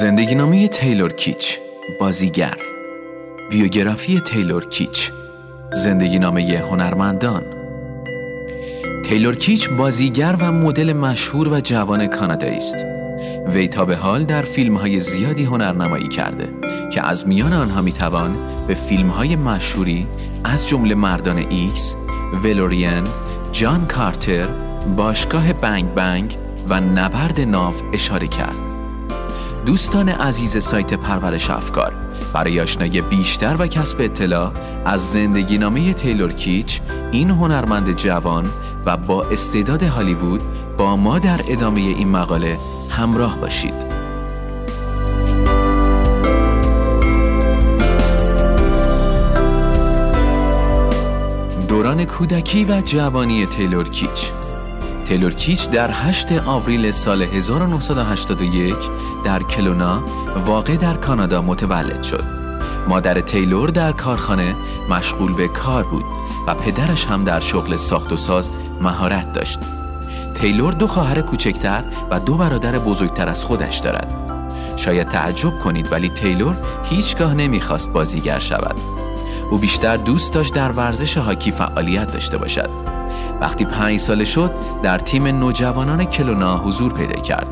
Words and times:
زندگی 0.00 0.34
نامه 0.34 0.68
تیلور 0.68 1.12
کیچ 1.12 1.58
بازیگر. 2.00 2.56
بیوگرافی 3.50 4.20
تیلور 4.20 4.64
کیچ 4.64 5.12
زندگی 5.72 6.18
نامه 6.18 6.58
هنرمندان. 6.58 7.42
تیلور 9.04 9.36
کیچ 9.36 9.68
بازیگر 9.68 10.36
و 10.40 10.52
مدل 10.52 10.92
مشهور 10.92 11.48
و 11.48 11.60
جوان 11.60 12.06
کانادایی 12.06 12.56
است. 12.56 12.76
وی 13.54 13.68
تا 13.68 13.84
به 13.84 13.96
حال 13.96 14.24
در 14.24 14.42
فیلم 14.42 14.76
های 14.76 15.00
زیادی 15.00 15.44
هنرنمایی 15.44 16.08
کرده 16.08 16.48
که 16.92 17.06
از 17.06 17.28
میان 17.28 17.52
آنها 17.52 17.82
می‌توان 17.82 18.36
به 18.66 18.74
فیلم 18.74 19.08
های 19.08 19.36
مشهوری 19.36 20.06
از 20.44 20.68
جمله 20.68 20.94
مردان 20.94 21.38
ایکس، 21.38 21.94
ولورین، 22.44 23.04
جان 23.52 23.86
کارتر، 23.86 24.46
باشگاه 24.96 25.52
بنگ 25.52 25.94
بنگ 25.94 26.36
و 26.68 26.80
نبرد 26.80 27.40
ناف 27.40 27.82
اشاره 27.92 28.26
کرد. 28.26 28.56
دوستان 29.66 30.08
عزیز 30.08 30.64
سایت 30.64 30.94
پرورش 30.94 31.50
افکار 31.50 31.92
برای 32.32 32.60
آشنایی 32.60 33.00
بیشتر 33.00 33.56
و 33.58 33.66
کسب 33.66 34.00
اطلاع 34.00 34.52
از 34.84 35.12
زندگی 35.12 35.58
نامه 35.58 35.94
تیلور 35.94 36.32
کیچ 36.32 36.80
این 37.12 37.30
هنرمند 37.30 37.96
جوان 37.96 38.46
و 38.86 38.96
با 38.96 39.22
استعداد 39.22 39.82
هالیوود 39.82 40.42
با 40.78 40.96
ما 40.96 41.18
در 41.18 41.40
ادامه 41.48 41.80
این 41.80 42.08
مقاله 42.08 42.58
همراه 42.90 43.38
باشید 43.38 43.87
کودکی 52.08 52.64
و 52.64 52.80
جوانی 52.80 53.46
تیلور 53.46 53.88
کیچ 53.88 54.32
تیلور 55.08 55.32
کیچ 55.32 55.70
در 55.70 55.90
8 55.90 56.32
آوریل 56.32 56.90
سال 56.90 57.22
1981 57.22 58.74
در 59.24 59.42
کلونا 59.42 60.02
واقع 60.46 60.76
در 60.76 60.94
کانادا 60.94 61.42
متولد 61.42 62.02
شد. 62.02 62.24
مادر 62.88 63.20
تیلور 63.20 63.70
در 63.70 63.92
کارخانه 63.92 64.54
مشغول 64.90 65.32
به 65.32 65.48
کار 65.48 65.84
بود 65.84 66.04
و 66.46 66.54
پدرش 66.54 67.06
هم 67.06 67.24
در 67.24 67.40
شغل 67.40 67.76
ساخت 67.76 68.12
و 68.12 68.16
ساز 68.16 68.48
مهارت 68.80 69.32
داشت. 69.32 69.58
تیلور 70.34 70.72
دو 70.72 70.86
خواهر 70.86 71.20
کوچکتر 71.20 71.84
و 72.10 72.20
دو 72.20 72.36
برادر 72.36 72.78
بزرگتر 72.78 73.28
از 73.28 73.44
خودش 73.44 73.78
دارد. 73.78 74.14
شاید 74.76 75.08
تعجب 75.08 75.58
کنید 75.58 75.92
ولی 75.92 76.08
تیلور 76.08 76.56
هیچگاه 76.84 77.34
نمی‌خواست 77.34 77.92
بازیگر 77.92 78.38
شود. 78.38 79.07
او 79.50 79.58
بیشتر 79.58 79.96
دوست 79.96 80.32
داشت 80.32 80.54
در 80.54 80.72
ورزش 80.72 81.16
هاکی 81.16 81.50
فعالیت 81.50 82.12
داشته 82.12 82.38
باشد. 82.38 82.70
وقتی 83.40 83.64
پنج 83.64 84.00
ساله 84.00 84.24
شد 84.24 84.50
در 84.82 84.98
تیم 84.98 85.26
نوجوانان 85.26 86.04
کلونا 86.04 86.56
حضور 86.56 86.92
پیدا 86.92 87.20
کرد. 87.20 87.48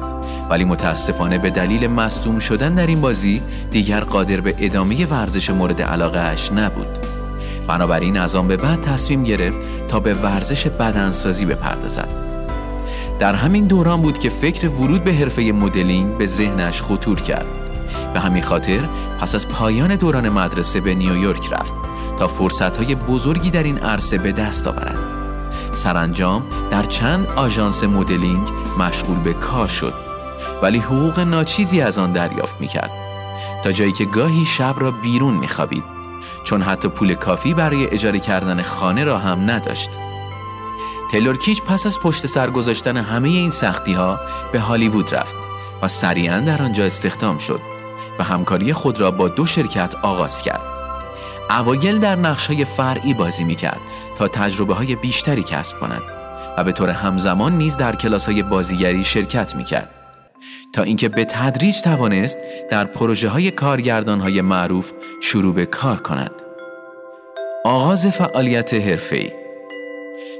ولی 0.50 0.64
متاسفانه 0.64 1.38
به 1.38 1.50
دلیل 1.50 1.86
مصدوم 1.86 2.38
شدن 2.38 2.74
در 2.74 2.86
این 2.86 3.00
بازی 3.00 3.42
دیگر 3.70 4.00
قادر 4.00 4.40
به 4.40 4.54
ادامه 4.58 5.06
ورزش 5.06 5.50
مورد 5.50 5.82
علاقه 5.82 6.18
اش 6.18 6.52
نبود. 6.52 6.98
بنابراین 7.68 8.16
از 8.16 8.34
آن 8.34 8.48
به 8.48 8.56
بعد 8.56 8.80
تصمیم 8.80 9.24
گرفت 9.24 9.60
تا 9.88 10.00
به 10.00 10.14
ورزش 10.14 10.66
بدنسازی 10.66 11.44
بپردازد. 11.44 12.08
در 13.18 13.34
همین 13.34 13.66
دوران 13.66 14.02
بود 14.02 14.18
که 14.18 14.30
فکر 14.30 14.68
ورود 14.68 15.04
به 15.04 15.12
حرفه 15.12 15.42
مدلینگ 15.42 16.16
به 16.16 16.26
ذهنش 16.26 16.82
خطور 16.82 17.20
کرد. 17.20 17.65
به 18.14 18.20
همین 18.20 18.42
خاطر 18.42 18.88
پس 19.20 19.34
از 19.34 19.48
پایان 19.48 19.96
دوران 19.96 20.28
مدرسه 20.28 20.80
به 20.80 20.94
نیویورک 20.94 21.52
رفت 21.52 21.74
تا 22.18 22.28
فرصتهای 22.28 22.94
بزرگی 22.94 23.50
در 23.50 23.62
این 23.62 23.78
عرصه 23.78 24.18
به 24.18 24.32
دست 24.32 24.66
آورد. 24.66 24.98
سرانجام 25.74 26.42
در 26.70 26.82
چند 26.82 27.26
آژانس 27.36 27.84
مدلینگ 27.84 28.48
مشغول 28.78 29.18
به 29.18 29.32
کار 29.32 29.66
شد 29.66 29.92
ولی 30.62 30.78
حقوق 30.78 31.20
ناچیزی 31.20 31.80
از 31.80 31.98
آن 31.98 32.12
دریافت 32.12 32.60
می 32.60 32.68
کرد 32.68 32.90
تا 33.64 33.72
جایی 33.72 33.92
که 33.92 34.04
گاهی 34.04 34.44
شب 34.44 34.74
را 34.78 34.90
بیرون 34.90 35.34
می 35.34 35.48
خوابید 35.48 35.84
چون 36.44 36.62
حتی 36.62 36.88
پول 36.88 37.14
کافی 37.14 37.54
برای 37.54 37.90
اجاره 37.90 38.18
کردن 38.18 38.62
خانه 38.62 39.04
را 39.04 39.18
هم 39.18 39.50
نداشت. 39.50 39.90
تیلور 41.10 41.36
کیچ 41.36 41.62
پس 41.62 41.86
از 41.86 42.00
پشت 42.00 42.26
سر 42.26 42.50
گذاشتن 42.50 42.96
همه 42.96 43.28
این 43.28 43.50
سختی 43.50 43.92
ها 43.92 44.20
به 44.52 44.60
هالیوود 44.60 45.14
رفت 45.14 45.34
و 45.82 45.88
سریعا 45.88 46.40
در 46.40 46.62
آنجا 46.62 46.84
استخدام 46.84 47.38
شد. 47.38 47.75
و 48.18 48.24
همکاری 48.24 48.72
خود 48.72 49.00
را 49.00 49.10
با 49.10 49.28
دو 49.28 49.46
شرکت 49.46 49.94
آغاز 50.02 50.42
کرد 50.42 50.60
اوایل 51.50 51.98
در 51.98 52.16
نقش 52.16 52.46
های 52.46 52.64
فرعی 52.64 53.14
بازی 53.14 53.44
می 53.44 53.54
کرد 53.54 53.80
تا 54.18 54.28
تجربه 54.28 54.74
های 54.74 54.94
بیشتری 54.94 55.42
کسب 55.42 55.80
کند 55.80 56.02
و 56.56 56.64
به 56.64 56.72
طور 56.72 56.90
همزمان 56.90 57.52
نیز 57.52 57.76
در 57.76 57.96
کلاس 57.96 58.26
های 58.26 58.42
بازیگری 58.42 59.04
شرکت 59.04 59.56
می 59.56 59.64
کرد. 59.64 59.90
تا 60.72 60.82
اینکه 60.82 61.08
به 61.08 61.24
تدریج 61.24 61.80
توانست 61.80 62.38
در 62.70 62.84
پروژه 62.84 63.28
های 63.28 63.50
کارگردان 63.50 64.20
های 64.20 64.40
معروف 64.40 64.92
شروع 65.22 65.54
به 65.54 65.66
کار 65.66 65.96
کند. 65.96 66.32
آغاز 67.64 68.06
فعالیت 68.06 68.74
حرفه‌ای 68.74 69.30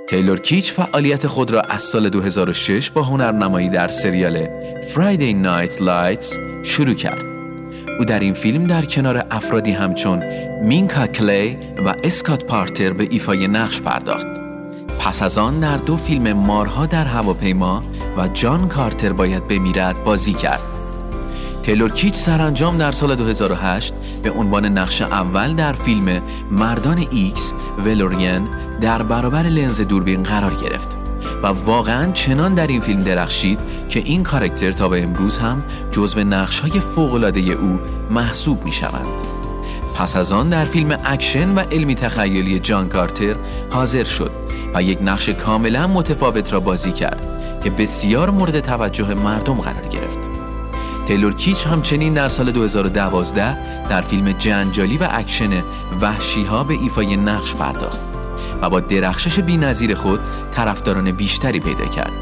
تیلور 0.09 0.41
کیچ 0.41 0.73
فعالیت 0.73 1.27
خود 1.27 1.51
را 1.51 1.61
از 1.61 1.83
سال 1.83 2.09
2006 2.09 2.91
با 2.91 3.03
هنرنمایی 3.03 3.69
در 3.69 3.89
سریال 3.89 4.47
Friday 4.95 5.45
Night 5.45 5.79
Lights 5.79 6.37
شروع 6.63 6.95
کرد. 6.95 7.36
او 7.99 8.05
در 8.05 8.21
این 8.21 8.34
فیلم 8.34 8.65
در 8.65 8.84
کنار 8.84 9.25
افرادی 9.31 9.71
همچون 9.71 10.23
مینکا 10.62 11.07
کلی 11.07 11.59
و 11.87 11.95
اسکات 12.05 12.45
پورتر 12.45 12.93
به 12.93 13.09
ایفای 13.11 13.49
نقش 13.49 13.81
پرداخت. 13.81 14.27
پس 14.99 15.23
از 15.23 15.39
آن 15.39 15.61
در 15.61 15.77
دو 15.77 15.97
فیلم 15.97 16.33
مارها 16.33 16.87
در 16.87 17.05
هواپیما 17.05 17.83
و 18.17 18.29
جان 18.29 18.69
کارتر 18.69 19.12
باید 19.12 19.49
بمیرد 19.49 20.05
بازی 20.05 20.33
کرد. 20.33 20.61
تیلور 21.62 21.91
کیچ 21.91 22.15
سرانجام 22.15 22.79
در 22.79 22.93
سال 22.93 23.15
2008 23.15 23.95
به 24.23 24.31
عنوان 24.31 24.67
نقش 24.67 25.03
اول 25.03 25.55
در 25.55 25.73
فیلم 25.73 26.23
مردان 26.51 27.07
ایکس 27.11 27.53
ولورین 27.84 28.49
در 28.81 29.03
برابر 29.03 29.43
لنز 29.43 29.81
دوربین 29.81 30.23
قرار 30.23 30.55
گرفت. 30.55 31.06
و 31.43 31.47
واقعا 31.47 32.13
چنان 32.13 32.55
در 32.55 32.67
این 32.67 32.81
فیلم 32.81 33.03
درخشید 33.03 33.59
که 33.89 34.01
این 34.01 34.23
کاراکتر 34.23 34.73
تا 34.73 34.89
به 34.89 35.03
امروز 35.03 35.39
هم 35.39 35.65
جزو 35.91 36.21
نقش 36.21 36.61
های 36.61 36.81
فوق‌العاده 36.81 37.41
او 37.41 37.81
محسوب 38.11 38.65
می 38.65 38.73
شوند. 38.73 39.07
پس 39.95 40.17
از 40.17 40.33
آن 40.33 40.49
در 40.49 40.65
فیلم 40.65 40.99
اکشن 41.05 41.55
و 41.55 41.59
علمی 41.59 41.95
تخیلی 41.95 42.59
جان 42.59 42.89
کارتر 42.89 43.35
حاضر 43.71 44.05
شد 44.05 44.31
و 44.75 44.83
یک 44.83 44.99
نقش 45.03 45.29
کاملا 45.29 45.87
متفاوت 45.87 46.53
را 46.53 46.61
بازی 46.61 46.93
کرد 46.93 47.61
که 47.65 47.71
بسیار 47.71 48.31
مورد 48.31 48.61
توجه 48.61 49.15
مردم 49.15 49.55
قرار 49.55 49.89
گرفت. 49.89 50.19
تیلور 51.07 51.35
کیچ 51.35 51.67
همچنین 51.67 52.15
در 52.15 52.29
سال 52.29 52.53
2012 52.53 53.89
در 53.89 54.03
فیلم 54.03 54.33
جنجالی 54.33 54.99
و 54.99 55.09
اکشن 55.11 55.63
وحشی 56.01 56.45
ها 56.45 56.65
به 56.65 56.75
ایفای 56.75 57.17
نقش 57.17 57.55
پرداخت 57.55 58.16
و 58.62 58.71
با 58.71 58.81
درخشش 58.81 59.39
بی‌نظیر 59.39 59.95
خود 59.94 60.21
طرفداران 60.55 61.12
بیشتری 61.12 61.61
پیدا 61.61 61.84
کرد. 61.87 62.12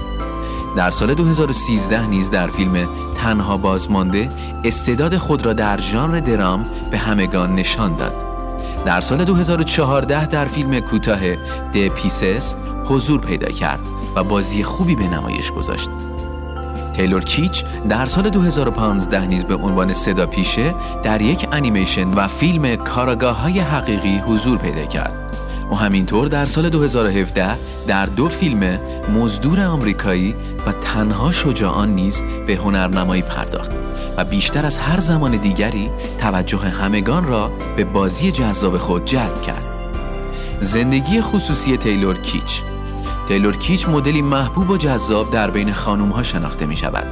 در 0.76 0.90
سال 0.90 1.14
2013 1.14 2.06
نیز 2.06 2.30
در 2.30 2.46
فیلم 2.46 2.88
تنها 3.16 3.56
بازمانده 3.56 4.28
استعداد 4.64 5.16
خود 5.16 5.46
را 5.46 5.52
در 5.52 5.80
ژانر 5.80 6.20
درام 6.20 6.66
به 6.90 6.98
همگان 6.98 7.54
نشان 7.54 7.96
داد. 7.96 8.12
در 8.84 9.00
سال 9.00 9.24
2014 9.24 10.26
در 10.26 10.44
فیلم 10.44 10.80
کوتاه 10.80 11.20
The 11.74 11.88
Pieces 11.88 12.54
حضور 12.84 13.20
پیدا 13.20 13.50
کرد 13.50 13.80
و 14.16 14.24
بازی 14.24 14.64
خوبی 14.64 14.94
به 14.94 15.04
نمایش 15.08 15.52
گذاشت. 15.52 15.90
تیلور 16.96 17.24
کیچ 17.24 17.64
در 17.88 18.06
سال 18.06 18.30
2015 18.30 19.26
نیز 19.26 19.44
به 19.44 19.54
عنوان 19.54 19.92
صدا 19.92 20.26
پیشه 20.26 20.74
در 21.02 21.22
یک 21.22 21.48
انیمیشن 21.52 22.14
و 22.14 22.28
فیلم 22.28 22.76
کاراگاه 22.76 23.40
های 23.40 23.60
حقیقی 23.60 24.18
حضور 24.18 24.58
پیدا 24.58 24.86
کرد. 24.86 25.23
و 25.70 25.74
همینطور 25.74 26.28
در 26.28 26.46
سال 26.46 26.68
2017 26.68 27.56
در 27.86 28.06
دو 28.06 28.28
فیلم 28.28 28.78
مزدور 29.14 29.60
آمریکایی 29.60 30.34
و 30.66 30.72
تنها 30.72 31.32
شجاعان 31.32 31.88
نیز 31.88 32.22
به 32.46 32.54
هنرنمایی 32.56 33.22
پرداخت 33.22 33.70
و 34.16 34.24
بیشتر 34.24 34.66
از 34.66 34.78
هر 34.78 35.00
زمان 35.00 35.36
دیگری 35.36 35.90
توجه 36.20 36.58
همگان 36.58 37.26
را 37.26 37.50
به 37.76 37.84
بازی 37.84 38.32
جذاب 38.32 38.78
خود 38.78 39.04
جلب 39.04 39.42
کرد. 39.42 39.64
زندگی 40.60 41.20
خصوصی 41.20 41.76
تیلور 41.76 42.16
کیچ 42.16 42.62
تیلور 43.28 43.56
کیچ 43.56 43.88
مدلی 43.88 44.22
محبوب 44.22 44.70
و 44.70 44.76
جذاب 44.76 45.30
در 45.30 45.50
بین 45.50 45.72
خانوم 45.72 46.08
ها 46.08 46.22
شناخته 46.22 46.66
می 46.66 46.76
شود. 46.76 47.06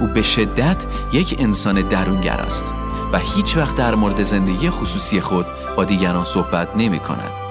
او 0.00 0.06
به 0.06 0.22
شدت 0.22 0.86
یک 1.12 1.36
انسان 1.38 1.88
درونگر 1.88 2.36
است 2.36 2.66
و 3.12 3.18
هیچ 3.18 3.56
وقت 3.56 3.76
در 3.76 3.94
مورد 3.94 4.22
زندگی 4.22 4.70
خصوصی 4.70 5.20
خود 5.20 5.46
با 5.76 5.84
دیگران 5.84 6.24
صحبت 6.24 6.76
نمی 6.76 6.98
کند. 6.98 7.47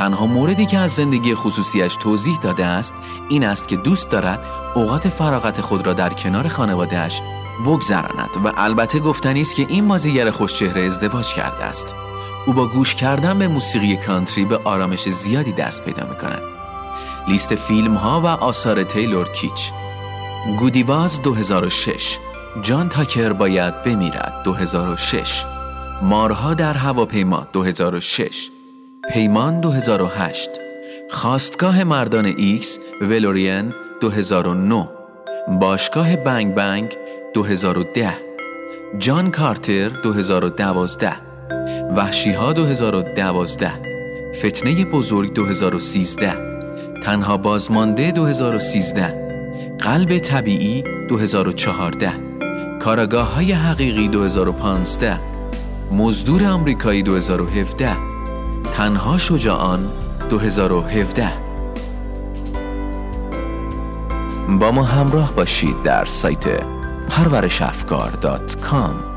تنها 0.00 0.26
موردی 0.26 0.66
که 0.66 0.78
از 0.78 0.90
زندگی 0.90 1.34
خصوصیش 1.34 1.96
توضیح 1.96 2.40
داده 2.40 2.66
است 2.66 2.94
این 3.28 3.44
است 3.44 3.68
که 3.68 3.76
دوست 3.76 4.10
دارد 4.10 4.40
اوقات 4.74 5.08
فراغت 5.08 5.60
خود 5.60 5.86
را 5.86 5.92
در 5.92 6.12
کنار 6.12 6.48
خانوادهش 6.48 7.20
بگذراند 7.66 8.30
و 8.44 8.52
البته 8.56 8.98
گفتنی 8.98 9.40
است 9.40 9.54
که 9.54 9.66
این 9.68 9.88
بازیگر 9.88 10.30
خوشچهره 10.30 10.82
ازدواج 10.82 11.34
کرده 11.34 11.64
است. 11.64 11.94
او 12.46 12.52
با 12.52 12.66
گوش 12.66 12.94
کردن 12.94 13.38
به 13.38 13.48
موسیقی 13.48 13.96
کانتری 13.96 14.44
به 14.44 14.60
آرامش 14.64 15.08
زیادی 15.08 15.52
دست 15.52 15.84
پیدا 15.84 16.06
می 16.06 16.16
کند 16.16 16.42
لیست 17.28 17.54
فیلم 17.54 17.94
ها 17.94 18.20
و 18.20 18.26
آثار 18.26 18.82
تیلور 18.82 19.28
کیچ. 19.32 19.72
گودیواز 20.58 21.22
2006 21.22 22.18
جان 22.62 22.88
تاکر 22.88 23.32
باید 23.32 23.82
بمیرد 23.82 24.42
2006 24.44 25.44
مارها 26.02 26.54
در 26.54 26.74
هواپیما 26.74 27.46
2006 27.52 28.50
پیمان 29.08 29.60
2008 29.60 30.50
خاستگاه 31.10 31.84
مردان 31.84 32.24
ایکس 32.24 32.78
ولورین 33.00 33.72
2009 34.00 34.88
باشگاه 35.60 36.16
بنگ 36.16 36.54
بنگ 36.54 36.96
2010 37.34 38.12
جان 38.98 39.30
کارتر 39.30 39.88
2012 39.88 41.12
وحشی 41.96 42.32
ها 42.32 42.52
2012 42.52 43.72
فتنه 44.34 44.84
بزرگ 44.84 45.32
2013 45.32 46.32
تنها 47.04 47.36
بازمانده 47.36 48.10
2013 48.10 49.76
قلب 49.78 50.18
طبیعی 50.18 50.84
2014 51.08 52.12
کاراگاه 52.80 53.34
های 53.34 53.52
حقیقی 53.52 54.08
2015 54.08 55.20
مزدور 55.92 56.44
آمریکایی 56.44 57.02
2017 57.02 58.09
تنها 58.74 59.18
شجاعان 59.18 59.90
2017 60.30 61.32
با 64.60 64.72
ما 64.72 64.82
همراه 64.82 65.32
باشید 65.32 65.82
در 65.82 66.04
سایت 66.04 66.44
پرورشافکار.com 67.08 69.09